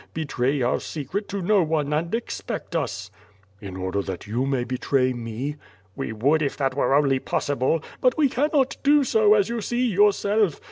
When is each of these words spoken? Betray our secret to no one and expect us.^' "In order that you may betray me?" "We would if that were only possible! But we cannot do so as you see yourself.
Betray 0.15 0.63
our 0.63 0.79
secret 0.79 1.27
to 1.29 1.43
no 1.43 1.61
one 1.61 1.93
and 1.93 2.15
expect 2.15 2.75
us.^' 2.75 3.11
"In 3.63 3.77
order 3.77 4.01
that 4.01 4.25
you 4.25 4.47
may 4.47 4.63
betray 4.63 5.13
me?" 5.13 5.57
"We 5.95 6.11
would 6.11 6.41
if 6.41 6.57
that 6.57 6.73
were 6.73 6.95
only 6.95 7.19
possible! 7.19 7.83
But 8.01 8.17
we 8.17 8.27
cannot 8.27 8.77
do 8.81 9.03
so 9.03 9.35
as 9.35 9.47
you 9.47 9.61
see 9.61 9.85
yourself. 9.85 10.59